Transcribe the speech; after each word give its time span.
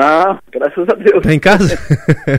Não, 0.00 0.38
graças 0.50 0.88
a 0.88 0.94
Deus. 0.94 1.22
Tá 1.22 1.34
em 1.34 1.38
casa? 1.38 1.78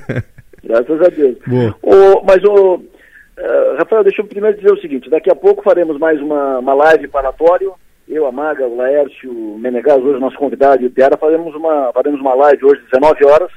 graças 0.63 1.02
a 1.02 1.10
Deus. 1.10 1.38
Boa. 1.45 1.76
O, 1.84 2.23
mas 2.26 2.44
o 2.44 2.76
uh, 2.76 3.76
Rafael, 3.77 4.04
deixa 4.04 4.21
eu 4.21 4.26
primeiro 4.26 4.57
dizer 4.57 4.73
o 4.73 4.81
seguinte, 4.81 5.12
daqui 5.12 5.31
a 5.31 5.36
pouco 5.36 5.61
faremos 5.61 5.99
mais 5.99 6.19
uma, 6.19 6.57
uma 6.57 6.73
live 6.73 7.07
paratório. 7.07 7.73
Eu, 8.09 8.25
a 8.25 8.31
Maga, 8.31 8.67
o 8.67 8.75
Laércio, 8.75 9.31
o 9.31 9.59
Menegas, 9.59 9.99
hoje 9.99 10.19
nosso 10.19 10.37
convidado 10.37 10.81
e 10.81 10.87
o 10.87 10.91
Piara, 10.91 11.15
faremos 11.17 11.53
uma, 11.55 11.93
faremos 11.93 12.19
uma 12.19 12.33
live 12.33 12.65
hoje, 12.65 12.81
19 12.91 13.25
horas, 13.25 13.51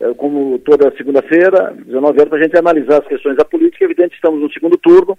uh, 0.00 0.14
como 0.14 0.60
toda 0.60 0.94
segunda-feira, 0.96 1.74
19 1.84 2.20
horas, 2.20 2.28
para 2.28 2.38
a 2.38 2.42
gente 2.42 2.56
analisar 2.56 3.02
as 3.02 3.08
questões 3.08 3.36
da 3.36 3.44
política. 3.44 3.84
Evidente, 3.84 4.14
estamos 4.14 4.40
no 4.40 4.52
segundo 4.52 4.78
turno, 4.78 5.18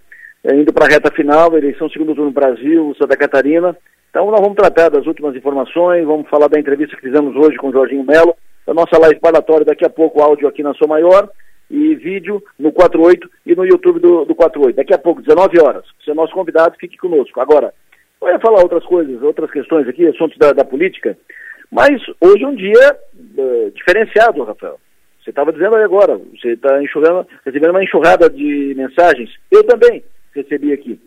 indo 0.54 0.71
para 0.71 0.86
a 0.86 0.89
reta 0.89 1.12
final, 1.12 1.57
eleição 1.57 1.89
segundo 1.89 2.14
turno 2.14 2.25
no 2.25 2.32
Brasil, 2.32 2.95
Santa 3.00 3.18
Catarina. 3.18 3.75
Então 4.09 4.30
nós 4.30 4.39
vamos 4.39 4.55
tratar 4.55 4.89
das 4.89 5.05
últimas 5.07 5.36
informações, 5.36 6.05
vamos 6.05 6.30
falar 6.30 6.48
da 6.48 6.59
entrevista 6.59 6.95
que 6.95 7.02
fizemos 7.02 7.36
hoje 7.36 7.57
com 7.57 7.70
o 7.70 7.71
Jorginho 7.71 8.04
Melo, 8.04 8.36
da 8.66 8.73
nossa 8.73 8.98
live 9.00 9.20
parlatória, 9.20 9.66
daqui 9.66 9.86
a 9.86 9.89
pouco 9.89 10.21
áudio 10.21 10.48
aqui 10.48 10.62
na 10.62 10.73
Sua 10.73 10.88
Maior 10.88 11.30
e 11.70 11.95
vídeo 11.95 12.44
no 12.59 12.71
48 12.71 13.30
e 13.45 13.55
no 13.55 13.66
YouTube 13.66 13.99
do, 13.99 14.23
do 14.26 14.35
48. 14.35 14.76
Daqui 14.76 14.94
a 14.94 14.98
pouco, 14.99 15.21
19 15.21 15.59
horas. 15.59 15.84
Você 15.99 16.12
é 16.12 16.13
nosso 16.13 16.34
convidado, 16.34 16.77
fique 16.80 16.98
conosco. 16.98 17.41
Agora, 17.41 17.73
eu 18.21 18.30
ia 18.30 18.40
falar 18.40 18.62
outras 18.62 18.85
coisas, 18.85 19.21
outras 19.23 19.49
questões 19.52 19.88
aqui, 19.88 20.07
assuntos 20.07 20.38
da, 20.38 20.54
da 20.54 20.63
política, 20.63 21.18
mas 21.71 22.02
hoje 22.21 22.43
é 22.43 22.48
um 22.48 22.55
dia 22.55 22.98
uh, 23.38 23.71
diferenciado, 23.71 24.43
Rafael. 24.43 24.80
Você 25.23 25.32
estava 25.32 25.52
dizendo 25.52 25.76
aí 25.76 25.84
agora, 25.84 26.20
você 26.40 26.49
está 26.49 26.77
recebendo 26.77 27.71
uma 27.71 27.84
enxurrada 27.84 28.30
de 28.30 28.76
mensagens. 28.77 29.32
Eu 29.52 29.63
também 29.63 30.04
recebi 30.35 30.73
aqui 30.73 30.99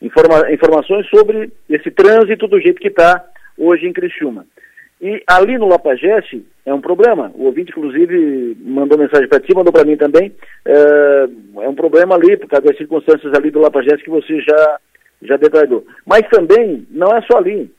informa 0.00 0.52
informações 0.52 1.06
sobre 1.08 1.50
esse 1.68 1.90
trânsito 1.90 2.46
do 2.46 2.60
jeito 2.60 2.80
que 2.80 2.88
está 2.88 3.24
hoje 3.56 3.86
em 3.86 3.92
Criciúma. 3.92 4.46
E 5.00 5.22
ali 5.26 5.58
no 5.58 5.68
Lapageste 5.68 6.44
é 6.64 6.72
um 6.72 6.80
problema. 6.80 7.30
O 7.34 7.44
ouvinte, 7.44 7.70
inclusive, 7.70 8.56
mandou 8.60 8.98
mensagem 8.98 9.28
para 9.28 9.40
ti, 9.40 9.54
mandou 9.54 9.72
para 9.72 9.84
mim 9.84 9.96
também. 9.96 10.34
É, 10.64 11.28
é, 11.58 11.68
um 11.68 11.74
problema 11.74 12.14
ali, 12.14 12.36
por 12.36 12.48
causa 12.48 12.66
das 12.66 12.78
circunstâncias 12.78 13.32
ali 13.34 13.50
do 13.50 13.60
Lapageste 13.60 14.04
que 14.04 14.10
você 14.10 14.40
já, 14.40 14.78
já 15.22 15.36
detalhou. 15.36 15.86
Mas 16.06 16.22
também 16.30 16.86
não 16.90 17.14
é 17.14 17.20
só 17.22 17.38
ali. 17.38 17.70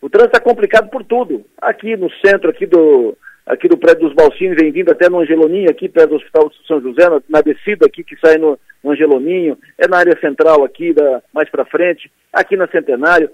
O 0.00 0.08
trânsito 0.08 0.36
está 0.36 0.40
complicado 0.40 0.88
por 0.88 1.04
tudo. 1.04 1.44
Aqui 1.60 1.94
no 1.94 2.10
centro, 2.24 2.50
aqui 2.50 2.64
do, 2.64 3.16
aqui 3.46 3.68
do 3.68 3.76
prédio 3.76 4.08
dos 4.08 4.14
Balsini, 4.14 4.54
vem 4.54 4.70
vindo 4.70 4.90
até 4.90 5.08
no 5.08 5.20
Angeloninho, 5.20 5.70
aqui 5.70 5.88
perto 5.88 6.10
do 6.10 6.16
Hospital 6.16 6.48
de 6.48 6.66
São 6.66 6.80
José, 6.80 7.08
na, 7.08 7.20
na 7.28 7.40
descida 7.40 7.86
aqui 7.86 8.04
que 8.04 8.16
sai 8.16 8.36
no, 8.38 8.58
no, 8.82 8.90
Angeloninho, 8.92 9.58
é 9.78 9.88
na 9.88 9.98
área 9.98 10.18
central 10.20 10.64
aqui, 10.64 10.92
da, 10.92 11.22
mais 11.32 11.48
para 11.50 11.64
frente, 11.64 12.10
aqui 12.32 12.56
na 12.56 12.68
Centenário, 12.68 13.30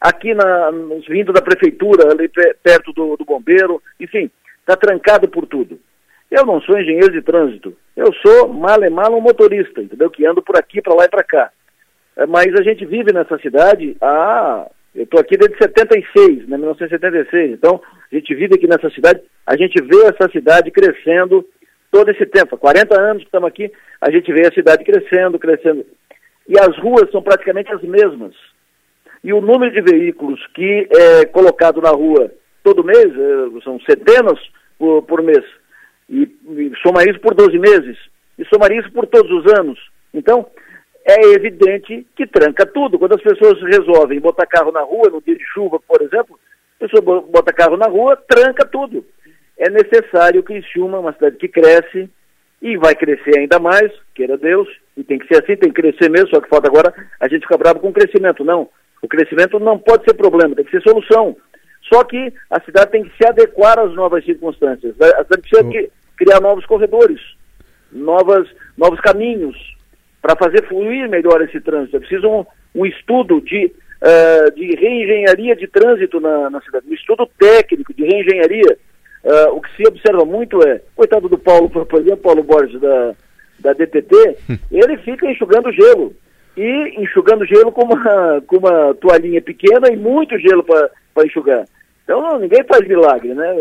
aqui 0.00 0.34
na, 0.34 0.70
vindo 1.08 1.32
da 1.32 1.42
prefeitura, 1.42 2.10
ali 2.10 2.30
perto 2.62 2.92
do, 2.92 3.16
do 3.16 3.24
bombeiro, 3.24 3.82
enfim, 3.98 4.30
está 4.60 4.76
trancado 4.76 5.28
por 5.28 5.46
tudo. 5.46 5.78
Eu 6.30 6.44
não 6.44 6.60
sou 6.60 6.78
engenheiro 6.78 7.12
de 7.12 7.22
trânsito, 7.22 7.76
eu 7.96 8.12
sou 8.14 8.48
mal 8.48 8.82
e 8.82 8.90
mal 8.90 9.16
um 9.16 9.20
motorista, 9.20 9.80
entendeu? 9.80 10.10
Que 10.10 10.26
ando 10.26 10.42
por 10.42 10.56
aqui, 10.56 10.82
para 10.82 10.94
lá 10.94 11.04
e 11.04 11.08
para 11.08 11.22
cá. 11.22 11.50
É, 12.16 12.26
mas 12.26 12.52
a 12.54 12.62
gente 12.62 12.84
vive 12.84 13.12
nessa 13.12 13.38
cidade 13.38 13.96
há 14.00 14.66
eu 14.96 15.04
estou 15.04 15.20
aqui 15.20 15.36
desde 15.36 15.58
76, 15.58 16.48
né, 16.48 16.56
1976. 16.56 17.52
Então, 17.52 17.80
a 18.10 18.14
gente 18.14 18.34
vive 18.34 18.54
aqui 18.54 18.66
nessa 18.66 18.88
cidade, 18.90 19.20
a 19.46 19.56
gente 19.56 19.80
vê 19.82 20.04
essa 20.06 20.30
cidade 20.32 20.70
crescendo 20.70 21.44
todo 21.90 22.10
esse 22.10 22.24
tempo. 22.26 22.54
Há 22.54 22.58
40 22.58 23.00
anos 23.00 23.22
que 23.22 23.28
estamos 23.28 23.48
aqui, 23.48 23.70
a 24.00 24.10
gente 24.10 24.32
vê 24.32 24.46
a 24.46 24.52
cidade 24.52 24.84
crescendo, 24.84 25.38
crescendo. 25.38 25.84
E 26.48 26.58
as 26.58 26.76
ruas 26.78 27.10
são 27.10 27.22
praticamente 27.22 27.70
as 27.72 27.82
mesmas. 27.82 28.34
E 29.22 29.32
o 29.32 29.40
número 29.40 29.70
de 29.72 29.82
veículos 29.82 30.40
que 30.54 30.88
é 30.90 31.26
colocado 31.26 31.80
na 31.80 31.90
rua 31.90 32.32
todo 32.62 32.84
mês, 32.84 33.06
é, 33.06 33.60
são 33.62 33.78
centenas 33.80 34.38
por, 34.78 35.02
por 35.02 35.22
mês. 35.22 35.44
E, 36.08 36.22
e 36.22 36.72
soma 36.82 37.04
isso 37.04 37.20
por 37.20 37.34
12 37.34 37.58
meses. 37.58 37.98
E 38.38 38.44
somaria 38.46 38.80
isso 38.80 38.92
por 38.92 39.06
todos 39.06 39.30
os 39.30 39.52
anos. 39.58 39.78
Então, 40.14 40.46
é 41.06 41.22
evidente 41.34 42.04
que 42.16 42.26
tranca 42.26 42.66
tudo. 42.66 42.98
Quando 42.98 43.14
as 43.14 43.22
pessoas 43.22 43.62
resolvem 43.62 44.18
botar 44.18 44.44
carro 44.44 44.72
na 44.72 44.80
rua, 44.80 45.08
no 45.08 45.22
dia 45.22 45.36
de 45.36 45.44
chuva, 45.44 45.78
por 45.86 46.02
exemplo, 46.02 46.38
a 46.80 46.84
pessoa 46.84 47.22
bota 47.22 47.52
carro 47.52 47.76
na 47.76 47.86
rua, 47.86 48.16
tranca 48.16 48.66
tudo. 48.66 49.06
É 49.56 49.70
necessário 49.70 50.42
que 50.42 50.54
Criciúma, 50.54 50.98
uma 50.98 51.12
cidade 51.12 51.36
que 51.36 51.48
cresce 51.48 52.10
e 52.60 52.76
vai 52.76 52.94
crescer 52.96 53.38
ainda 53.38 53.60
mais, 53.60 53.92
queira 54.14 54.36
Deus, 54.36 54.68
e 54.96 55.04
tem 55.04 55.18
que 55.18 55.28
ser 55.28 55.42
assim, 55.42 55.56
tem 55.56 55.72
que 55.72 55.80
crescer 55.80 56.10
mesmo, 56.10 56.28
só 56.28 56.40
que 56.40 56.48
falta 56.48 56.66
agora 56.66 56.92
a 57.20 57.28
gente 57.28 57.42
ficar 57.42 57.56
bravo 57.56 57.78
com 57.78 57.90
o 57.90 57.92
crescimento. 57.92 58.44
Não, 58.44 58.68
o 59.00 59.06
crescimento 59.06 59.60
não 59.60 59.78
pode 59.78 60.04
ser 60.04 60.14
problema, 60.14 60.56
tem 60.56 60.64
que 60.64 60.72
ser 60.72 60.82
solução. 60.82 61.36
Só 61.82 62.02
que 62.02 62.32
a 62.50 62.60
cidade 62.62 62.90
tem 62.90 63.04
que 63.04 63.16
se 63.16 63.24
adequar 63.24 63.78
às 63.78 63.94
novas 63.94 64.24
circunstâncias. 64.24 65.00
A 65.00 65.22
cidade 65.22 65.42
precisa 65.42 65.90
criar 66.16 66.40
novos 66.40 66.66
corredores, 66.66 67.20
novas, 67.92 68.48
novos 68.76 69.00
caminhos, 69.00 69.75
para 70.26 70.34
fazer 70.34 70.66
fluir 70.66 71.08
melhor 71.08 71.40
esse 71.42 71.60
trânsito. 71.60 71.96
É 71.96 72.00
preciso 72.00 72.28
um, 72.28 72.44
um 72.74 72.84
estudo 72.84 73.40
de, 73.40 73.66
uh, 73.66 74.50
de 74.56 74.74
reengenharia 74.74 75.54
de 75.54 75.68
trânsito 75.68 76.18
na, 76.18 76.50
na, 76.50 76.60
cidade, 76.62 76.84
um 76.90 76.94
estudo 76.94 77.28
técnico 77.38 77.94
de 77.94 78.02
reengenharia. 78.02 78.76
Uh, 79.22 79.54
o 79.54 79.60
que 79.60 79.76
se 79.76 79.86
observa 79.86 80.24
muito 80.24 80.60
é, 80.66 80.80
coitado 80.96 81.28
do 81.28 81.38
Paulo, 81.38 81.70
por 81.86 82.00
exemplo, 82.00 82.16
Paulo 82.16 82.42
Borges 82.42 82.80
da, 82.80 83.14
da 83.60 83.72
DTT, 83.72 84.36
ele 84.72 84.96
fica 84.98 85.30
enxugando 85.30 85.70
gelo. 85.70 86.12
E 86.56 87.00
enxugando 87.00 87.46
gelo 87.46 87.70
com 87.70 87.84
uma, 87.84 88.40
com 88.46 88.56
uma 88.56 88.94
toalhinha 88.94 89.40
pequena 89.40 89.92
e 89.92 89.96
muito 89.96 90.36
gelo 90.40 90.64
para 90.64 91.24
enxugar. 91.24 91.66
Então 92.02 92.20
não, 92.20 92.38
ninguém 92.38 92.64
faz 92.64 92.86
milagre, 92.88 93.32
né? 93.34 93.54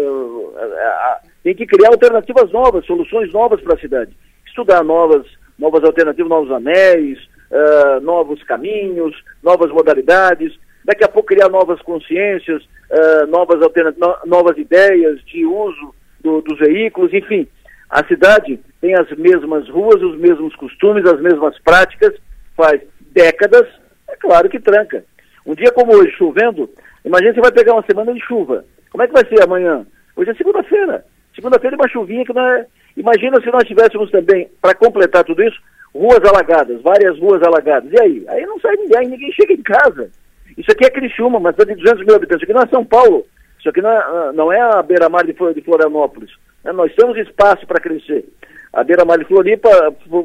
Tem 1.43 1.53
que 1.53 1.65
criar 1.65 1.89
alternativas 1.89 2.51
novas, 2.51 2.85
soluções 2.85 3.31
novas 3.33 3.59
para 3.61 3.73
a 3.75 3.79
cidade. 3.79 4.15
Estudar 4.47 4.83
novas 4.83 5.27
novas 5.57 5.83
alternativas, 5.83 6.29
novos 6.29 6.51
anéis, 6.51 7.19
uh, 7.51 8.01
novos 8.01 8.41
caminhos, 8.43 9.15
novas 9.41 9.71
modalidades, 9.71 10.53
daqui 10.83 11.03
a 11.03 11.07
pouco 11.07 11.29
criar 11.29 11.49
novas 11.49 11.81
consciências, 11.81 12.63
uh, 12.63 13.27
novas, 13.27 13.59
no, 13.97 14.17
novas 14.25 14.57
ideias 14.57 15.23
de 15.25 15.45
uso 15.45 15.93
do, 16.21 16.41
dos 16.41 16.57
veículos, 16.59 17.13
enfim. 17.13 17.47
A 17.89 18.05
cidade 18.05 18.59
tem 18.81 18.95
as 18.95 19.09
mesmas 19.11 19.69
ruas, 19.69 20.01
os 20.01 20.17
mesmos 20.17 20.55
costumes, 20.55 21.05
as 21.05 21.21
mesmas 21.21 21.57
práticas, 21.59 22.13
faz 22.55 22.81
décadas, 23.11 23.67
é 24.09 24.15
claro 24.15 24.49
que 24.49 24.59
tranca. 24.59 25.03
Um 25.45 25.53
dia 25.53 25.71
como 25.71 25.95
hoje, 25.95 26.11
chovendo, 26.17 26.69
imagina 27.03 27.33
você 27.33 27.41
vai 27.41 27.51
pegar 27.51 27.73
uma 27.73 27.85
semana 27.85 28.13
de 28.13 28.19
chuva. 28.21 28.65
Como 28.89 29.03
é 29.03 29.07
que 29.07 29.13
vai 29.13 29.25
ser 29.27 29.43
amanhã? 29.43 29.85
Hoje 30.15 30.31
é 30.31 30.35
segunda-feira. 30.35 31.05
Segunda-feira 31.35 31.75
uma 31.75 31.89
chuvinha 31.89 32.25
que 32.25 32.37
é, 32.37 32.65
Imagina 32.97 33.41
se 33.41 33.51
nós 33.51 33.67
tivéssemos 33.67 34.09
também, 34.09 34.49
para 34.61 34.73
completar 34.73 35.23
tudo 35.23 35.43
isso, 35.43 35.59
ruas 35.93 36.23
alagadas, 36.23 36.81
várias 36.81 37.19
ruas 37.19 37.43
alagadas. 37.43 37.91
E 37.91 37.99
aí? 37.99 38.25
Aí 38.27 38.45
não 38.45 38.59
sai 38.59 38.75
ninguém, 38.75 39.09
ninguém 39.09 39.31
chega 39.33 39.53
em 39.53 39.61
casa. 39.61 40.09
Isso 40.57 40.71
aqui 40.71 40.85
é 40.85 40.89
Criciúma, 40.89 41.39
mas 41.39 41.55
cidade 41.55 41.75
de 41.75 41.83
200 41.83 42.05
mil 42.05 42.15
habitantes. 42.15 42.43
Isso 42.43 42.45
aqui 42.45 42.53
não 42.53 42.63
é 42.63 42.67
São 42.67 42.85
Paulo. 42.85 43.25
Isso 43.59 43.69
aqui 43.69 43.81
não 43.81 43.89
é, 43.89 44.33
não 44.33 44.53
é 44.53 44.61
a 44.61 44.81
beira-mar 44.81 45.25
de 45.25 45.33
Florianópolis. 45.33 46.31
É, 46.63 46.71
nós 46.71 46.93
temos 46.95 47.17
espaço 47.17 47.67
para 47.67 47.81
crescer. 47.81 48.25
A 48.71 48.83
beira-mar 48.83 49.17
de 49.17 49.25
Floripa, 49.25 49.69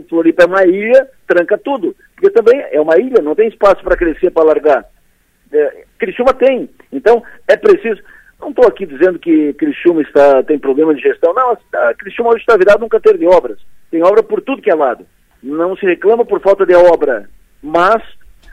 Floripa 0.09 0.44
é 0.44 0.47
uma 0.47 0.65
ilha, 0.65 1.09
tranca 1.27 1.59
tudo. 1.59 1.94
Porque 2.15 2.31
também 2.31 2.65
é 2.71 2.81
uma 2.81 2.98
ilha, 2.98 3.22
não 3.22 3.34
tem 3.34 3.48
espaço 3.48 3.82
para 3.82 3.97
crescer, 3.97 4.31
para 4.31 4.44
largar. 4.44 4.84
É, 5.53 5.84
Criciúma 5.98 6.32
tem. 6.34 6.71
Então, 6.92 7.22
é 7.48 7.56
preciso... 7.56 8.00
Não 8.41 8.51
estou 8.51 8.67
aqui 8.67 8.87
dizendo 8.87 9.19
que 9.19 9.53
Criciúma 9.55 10.03
está, 10.03 10.43
tem 10.43 10.59
problema 10.59 10.95
de 10.95 11.03
gestão. 11.03 11.34
Não, 11.34 11.56
a 11.75 11.95
Criciúma 11.95 12.31
hoje 12.31 12.41
está 12.41 12.56
virado 12.56 12.81
num 12.81 12.89
canteiro 12.89 13.19
de 13.19 13.27
obras. 13.27 13.59
Tem 13.91 14.03
obra 14.03 14.23
por 14.23 14.41
tudo 14.41 14.62
que 14.62 14.71
é 14.71 14.75
lado. 14.75 15.05
Não 15.43 15.77
se 15.77 15.84
reclama 15.84 16.25
por 16.25 16.41
falta 16.41 16.65
de 16.65 16.75
obra, 16.75 17.28
mas, 17.62 18.03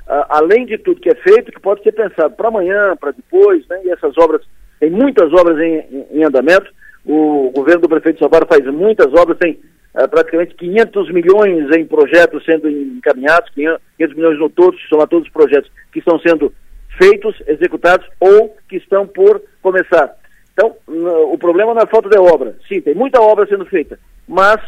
a, 0.08 0.38
além 0.38 0.66
de 0.66 0.78
tudo 0.78 1.02
que 1.02 1.10
é 1.10 1.16
feito, 1.16 1.52
que 1.52 1.60
pode 1.60 1.84
ser 1.84 1.94
pensado 1.94 2.36
para 2.36 2.50
amanhã, 2.50 2.96
para 3.00 3.12
depois, 3.12 3.66
né? 3.68 3.82
e 3.86 3.90
essas 3.90 4.18
obras, 4.18 4.42
tem 4.80 4.90
muitas 4.90 5.32
obras 5.34 5.58
em, 5.60 5.80
em, 5.92 6.20
em 6.20 6.24
andamento. 6.24 6.72
O 7.06 7.52
governo 7.56 7.82
do 7.82 7.90
prefeito 7.90 8.20
Salvador 8.20 8.48
faz 8.48 8.66
muitas 8.66 9.08
obras, 9.14 9.38
tem 9.38 9.60
uh, 9.96 10.08
praticamente 10.10 10.56
500 10.56 11.12
milhões 11.14 11.76
em 11.76 11.86
projetos 11.86 12.44
sendo 12.44 12.70
encaminhados, 12.70 13.50
500, 13.52 13.82
500 13.98 14.16
milhões 14.18 14.40
no 14.40 14.50
todo, 14.50 14.78
somar 14.90 15.08
todos 15.08 15.28
os 15.28 15.34
projetos 15.34 15.72
que 15.92 16.00
estão 16.00 16.20
sendo 16.20 16.54
feitos, 16.98 17.36
executados 17.48 18.08
ou 18.20 18.56
que 18.68 18.78
estão 18.78 19.08
por 19.08 19.42
começar. 19.62 20.16
Então, 20.54 20.76
o 20.88 21.38
problema 21.38 21.74
não 21.74 21.82
é 21.82 21.86
falta 21.86 22.10
de 22.10 22.18
obra. 22.18 22.56
Sim, 22.68 22.82
tem 22.82 22.96
muita 22.96 23.22
obra 23.22 23.46
sendo 23.46 23.66
feita, 23.66 24.00
mas 24.28 24.60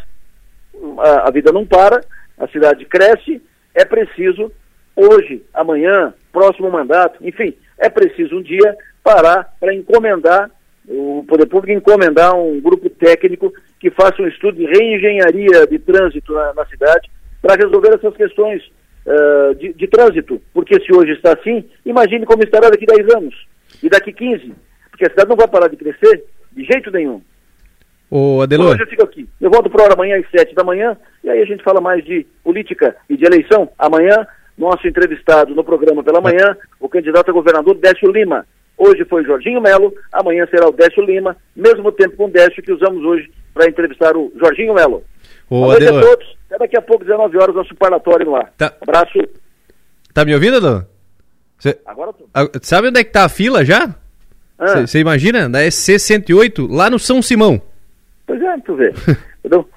a, 0.99 1.27
a 1.27 1.31
vida 1.31 1.51
não 1.51 1.65
para, 1.65 2.01
a 2.37 2.47
cidade 2.47 2.85
cresce, 2.85 3.41
é 3.73 3.83
preciso 3.83 4.51
hoje, 4.95 5.43
amanhã, 5.53 6.13
próximo 6.31 6.69
mandato, 6.69 7.17
enfim, 7.25 7.55
é 7.77 7.89
preciso 7.89 8.37
um 8.37 8.41
dia 8.41 8.77
parar 9.03 9.53
para 9.59 9.73
encomendar, 9.73 10.51
o 10.87 11.23
poder 11.27 11.45
público 11.47 11.77
encomendar 11.77 12.35
um 12.35 12.59
grupo 12.59 12.89
técnico 12.89 13.53
que 13.79 13.89
faça 13.89 14.21
um 14.21 14.27
estudo 14.27 14.57
de 14.57 14.65
reengenharia 14.65 15.65
de 15.67 15.79
trânsito 15.79 16.33
na, 16.33 16.53
na 16.53 16.65
cidade 16.65 17.09
para 17.41 17.55
resolver 17.55 17.93
essas 17.93 18.15
questões 18.15 18.61
uh, 19.09 19.55
de, 19.55 19.73
de, 19.73 19.87
trânsito. 19.87 20.41
Porque 20.53 20.79
se 20.79 20.93
hoje 20.93 21.13
está 21.13 21.33
assim, 21.33 21.65
imagine 21.85 22.25
como 22.25 22.43
estará 22.43 22.69
daqui 22.69 22.85
10 22.85 23.15
anos 23.15 23.35
e 23.81 23.89
daqui 23.89 24.13
15. 24.13 24.53
Porque 24.91 25.05
a 25.05 25.09
cidade 25.09 25.29
não 25.29 25.35
vai 25.35 25.47
parar 25.47 25.67
de 25.67 25.75
crescer. 25.75 26.23
de 26.51 26.63
jeito 26.63 26.91
nenhum. 26.91 27.21
Ô, 28.11 28.41
Adelor. 28.41 28.73
Hoje 28.73 28.83
eu 28.83 28.87
fico 28.87 29.03
aqui. 29.03 29.27
Eu 29.39 29.51
volto 29.51 29.69
para 29.69 29.83
hora 29.83 29.93
amanhã 29.93 30.17
às 30.17 30.29
sete 30.31 30.55
da 30.55 30.63
manhã, 30.63 30.97
e 31.23 31.29
aí 31.29 31.41
a 31.41 31.45
gente 31.45 31.63
fala 31.63 31.79
mais 31.79 32.03
de 32.03 32.25
política 32.43 32.95
e 33.09 33.15
de 33.15 33.25
eleição. 33.25 33.69
Amanhã, 33.77 34.25
nosso 34.57 34.87
entrevistado 34.87 35.53
no 35.53 35.63
programa 35.63 36.03
pela 36.03 36.19
manhã, 36.19 36.57
o 36.79 36.89
candidato 36.89 37.29
a 37.29 37.33
governador 37.33 37.75
Décio 37.75 38.11
Lima. 38.11 38.45
Hoje 38.75 39.05
foi 39.05 39.23
Jorginho 39.25 39.61
Melo, 39.61 39.93
amanhã 40.11 40.47
será 40.49 40.67
o 40.67 40.71
Décio 40.71 41.03
Lima, 41.03 41.35
mesmo 41.55 41.91
tempo 41.91 42.15
com 42.15 42.25
o 42.25 42.31
Décio 42.31 42.63
que 42.63 42.71
usamos 42.71 43.03
hoje 43.03 43.29
para 43.53 43.67
entrevistar 43.67 44.15
o 44.17 44.31
Jorginho 44.39 44.73
Melo. 44.73 45.03
Ô, 45.49 45.67
noite 45.67 45.85
a 45.85 45.89
Adelor. 45.89 46.09
todos. 46.09 46.38
Até 46.49 46.57
daqui 46.57 46.77
a 46.77 46.81
pouco, 46.81 47.03
19 47.03 47.37
horas, 47.37 47.55
nosso 47.55 47.75
parlatório 47.75 48.29
lá. 48.31 48.49
Tá. 48.57 48.73
Abraço. 48.81 49.19
Tá 50.13 50.25
me 50.25 50.33
ouvindo, 50.33 50.57
Adelor? 50.57 50.85
Cê- 51.59 51.77
Agora 51.85 52.11
tô. 52.13 52.25
ah, 52.33 52.47
sabe 52.61 52.87
onde 52.87 52.99
é 52.99 53.03
que 53.03 53.11
tá 53.11 53.25
a 53.25 53.29
fila 53.29 53.63
já? 53.63 53.93
Ah, 54.57 54.81
Você 54.87 54.99
imagina? 54.99 55.47
Da 55.49 55.59
SC108, 55.59 56.67
lá 56.69 56.89
no 56.89 56.97
São 56.99 57.21
Simão. 57.21 57.61
Pois 58.25 58.41
é, 58.41 58.57
tu 58.59 58.75
vê. 58.75 58.89
Entendeu? 59.39 59.69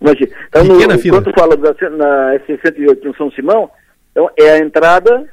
Imagina. 0.00 0.30
Então, 0.48 0.64
no, 0.64 0.98
fila. 0.98 1.16
quando 1.22 1.32
tu 1.32 1.38
fala 1.40 1.56
da, 1.56 1.70
na 1.90 2.34
S108 2.40 3.04
no 3.04 3.16
São 3.16 3.30
Simão, 3.30 3.70
então 4.10 4.28
é 4.38 4.50
a 4.52 4.58
entrada 4.58 5.24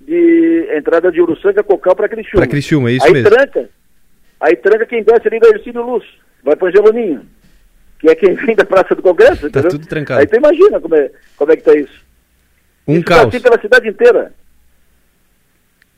de 0.00 0.68
a 0.72 0.78
entrada 0.78 1.10
de 1.12 1.20
Uruçanga, 1.20 1.62
Cocal 1.62 1.94
para 1.96 2.08
Criciúma. 2.08 2.42
Pra 2.42 2.46
Criciúma, 2.50 2.90
é 2.90 2.92
isso 2.94 3.06
aí 3.06 3.12
mesmo. 3.12 3.30
tranca. 3.30 3.68
Aí 4.40 4.56
tranca 4.56 4.86
quem 4.86 5.02
desce 5.02 5.26
ali 5.28 5.40
da 5.40 5.48
Ercílio 5.48 5.82
Luz. 5.84 6.04
Vai 6.44 6.54
para 6.56 6.68
Angeloninho. 6.68 7.22
Que 8.06 8.10
é 8.10 8.14
quem 8.14 8.34
vem 8.34 8.54
da 8.54 8.64
Praça 8.64 8.94
do 8.94 9.02
Congresso, 9.02 9.42
Tá 9.42 9.48
entendeu? 9.48 9.70
tudo 9.70 9.86
trancado. 9.88 10.20
Aí 10.20 10.26
tu 10.28 10.36
imagina 10.36 10.80
como 10.80 10.94
é, 10.94 11.10
como 11.36 11.50
é 11.52 11.56
que 11.56 11.62
tá 11.64 11.74
isso. 11.74 12.04
Um 12.86 12.94
isso 12.94 13.04
Tá 13.04 13.16
caos. 13.16 13.28
assim 13.34 13.40
pela 13.40 13.60
cidade 13.60 13.88
inteira. 13.88 14.32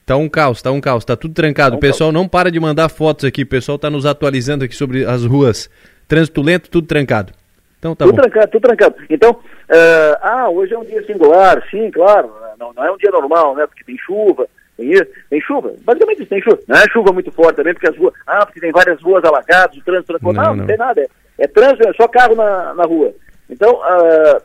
Tá 0.07 0.17
um 0.17 0.27
caos, 0.29 0.63
tá 0.63 0.71
um 0.73 0.81
caos, 0.81 1.05
tá 1.05 1.15
tudo 1.17 1.35
trancado. 1.35 1.73
Tá 1.73 1.75
um 1.77 1.79
o 1.79 1.81
pessoal 1.81 2.11
não 2.11 2.27
para 2.27 2.51
de 2.51 2.59
mandar 2.59 2.89
fotos 2.89 3.27
aqui, 3.27 3.43
o 3.43 3.47
pessoal 3.47 3.79
tá 3.79 3.91
nos 3.91 4.07
atualizando 4.07 4.65
aqui 4.65 4.75
sobre 4.75 5.05
as 5.05 5.23
ruas. 5.25 5.69
Trânsito 6.07 6.41
lento, 6.41 6.71
tudo 6.71 6.87
trancado. 6.87 7.35
Então 7.79 7.95
tá 7.95 8.07
tudo 8.07 8.17
bom. 8.17 8.23
trancado, 8.23 8.51
tudo 8.53 8.63
trancado. 8.63 8.95
Então, 9.11 9.39
eh, 9.69 10.19
ah, 10.23 10.49
hoje 10.49 10.73
é 10.73 10.79
um 10.79 10.85
dia 10.85 11.05
singular, 11.05 11.63
sim, 11.71 11.91
claro. 11.91 12.33
Não, 12.59 12.73
não 12.73 12.85
é 12.85 12.91
um 12.91 12.97
dia 12.97 13.11
normal, 13.11 13.55
né? 13.55 13.67
Porque 13.67 13.85
tem 13.85 13.99
chuva, 13.99 14.49
tem 14.79 14.91
tem 15.29 15.41
chuva. 15.43 15.75
Basicamente 15.85 16.21
isso, 16.23 16.31
tem 16.31 16.41
chuva. 16.41 16.59
Não 16.67 16.77
é 16.79 16.89
chuva 16.89 17.13
muito 17.13 17.31
forte 17.31 17.57
também, 17.57 17.75
porque 17.75 17.89
as 17.91 17.97
ruas. 17.99 18.15
Ah, 18.27 18.47
porque 18.47 18.61
tem 18.61 18.73
várias 18.73 19.01
ruas 19.03 19.23
alagadas, 19.25 19.77
o 19.77 19.83
trânsito. 19.83 20.15
Não, 20.23 20.33
Não, 20.33 20.43
não, 20.43 20.57
não. 20.57 20.67
tem 20.67 20.79
nada. 20.79 21.03
É, 21.03 21.09
é 21.39 21.47
trânsito, 21.47 21.89
é 21.89 21.93
só 21.95 22.09
carro 22.09 22.35
na, 22.35 22.75
na 22.75 22.85
rua. 22.85 23.15
Então, 23.49 23.81
ah, 23.83 24.43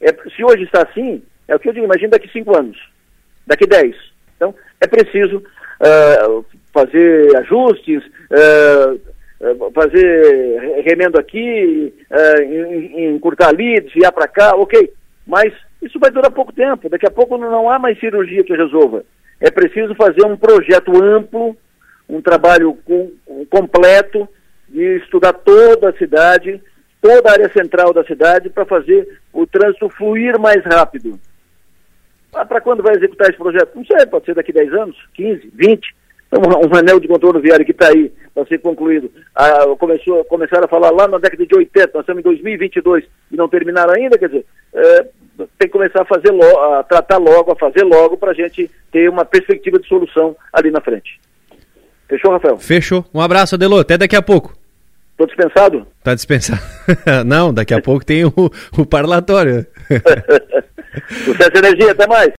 é- 0.00 0.30
se 0.36 0.44
hoje 0.44 0.64
está 0.64 0.82
assim, 0.82 1.22
é 1.48 1.54
o 1.54 1.58
que 1.58 1.68
eu 1.68 1.72
digo, 1.72 1.86
imagina 1.86 2.10
daqui 2.10 2.28
cinco 2.32 2.56
anos, 2.56 2.78
daqui 3.46 3.66
dez. 3.66 3.96
Então, 4.36 4.54
é 4.80 4.86
preciso 4.86 5.42
ah, 5.80 6.42
fazer 6.72 7.36
ajustes, 7.36 8.02
ah, 8.32 8.94
fazer 9.74 10.58
re- 10.60 10.80
remendo 10.82 11.18
aqui, 11.18 11.92
encurtar 12.96 13.48
ali, 13.48 13.80
desviar 13.80 14.10
para 14.12 14.26
cá, 14.28 14.54
ok. 14.56 14.90
Mas 15.26 15.52
isso 15.82 15.98
vai 15.98 16.10
durar 16.10 16.30
pouco 16.30 16.52
tempo. 16.52 16.88
Daqui 16.88 17.06
a 17.06 17.10
pouco 17.10 17.36
não 17.36 17.68
há 17.70 17.78
mais 17.78 17.98
cirurgia 17.98 18.42
que 18.44 18.54
resolva. 18.56 19.04
É 19.40 19.50
preciso 19.50 19.94
fazer 19.94 20.24
um 20.24 20.36
projeto 20.36 20.92
amplo, 21.02 21.56
um 22.08 22.22
trabalho 22.22 22.78
com- 22.84 23.10
completo 23.50 24.26
de 24.68 24.96
estudar 24.98 25.32
toda 25.32 25.90
a 25.90 25.96
cidade, 25.96 26.60
toda 27.00 27.28
a 27.28 27.32
área 27.32 27.48
central 27.52 27.92
da 27.92 28.04
cidade 28.04 28.50
para 28.50 28.64
fazer 28.64 29.20
o 29.32 29.46
trânsito 29.46 29.88
fluir 29.88 30.38
mais 30.38 30.62
rápido. 30.64 31.18
Ah, 32.34 32.44
para 32.44 32.60
quando 32.60 32.82
vai 32.82 32.94
executar 32.96 33.28
esse 33.28 33.38
projeto? 33.38 33.70
Não 33.76 33.84
sei, 33.84 34.06
pode 34.06 34.24
ser 34.24 34.34
daqui 34.34 34.52
10 34.52 34.72
anos, 34.74 34.96
15, 35.14 35.50
20. 35.54 35.94
Então, 36.26 36.40
um, 36.68 36.76
anel 36.76 36.98
de 36.98 37.06
contorno 37.06 37.40
viário 37.40 37.64
que 37.64 37.70
está 37.70 37.88
aí 37.88 38.12
para 38.34 38.44
ser 38.46 38.58
concluído. 38.58 39.10
Ah, 39.34 39.66
começou, 39.78 40.24
começaram 40.24 40.64
a 40.64 40.68
falar 40.68 40.90
lá 40.90 41.06
na 41.06 41.18
década 41.18 41.46
de 41.46 41.54
80, 41.54 41.90
nós 41.94 42.02
estamos 42.02 42.20
em 42.20 42.24
2022 42.24 43.04
e 43.30 43.36
não 43.36 43.48
terminaram 43.48 43.94
ainda, 43.94 44.18
quer 44.18 44.28
dizer, 44.28 44.44
é, 44.74 45.02
tem 45.58 45.68
que 45.68 45.68
começar 45.68 46.02
a 46.02 46.06
fazer 46.06 46.32
lo- 46.32 46.58
a 46.74 46.82
tratar 46.82 47.18
logo, 47.18 47.52
a 47.52 47.56
fazer 47.56 47.84
logo 47.84 48.16
para 48.16 48.32
a 48.32 48.34
gente 48.34 48.68
ter 48.90 49.08
uma 49.08 49.24
perspectiva 49.24 49.78
de 49.78 49.86
solução 49.86 50.36
ali 50.52 50.70
na 50.70 50.80
frente. 50.80 51.20
Fechou, 52.08 52.32
Rafael? 52.32 52.58
Fechou. 52.58 53.04
Um 53.12 53.20
abraço, 53.20 53.54
Adelô. 53.54 53.78
Até 53.78 53.96
daqui 53.98 54.16
a 54.16 54.22
pouco. 54.22 54.54
Estou 55.12 55.26
dispensado? 55.26 55.86
Tá 56.02 56.14
dispensado. 56.14 56.60
não, 57.24 57.54
daqui 57.54 57.72
a 57.72 57.80
pouco 57.80 58.04
tem 58.04 58.24
o, 58.24 58.32
o 58.76 58.84
parlatório. 58.84 59.66
Sucesso 61.24 61.56
energia, 61.56 61.92
até 61.92 62.06
mais. 62.06 62.32